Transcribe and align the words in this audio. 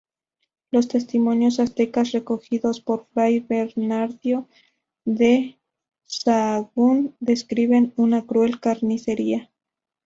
Los 0.71 0.87
testimonios 0.87 1.59
aztecas 1.59 2.11
recogidos 2.11 2.81
por 2.81 3.05
Fray 3.13 3.39
Bernardino 3.39 4.49
de 5.05 5.59
Sahagún 6.07 7.13
describen 7.19 7.93
una 7.97 8.25
cruel 8.25 8.59
carnicería. 8.59 9.51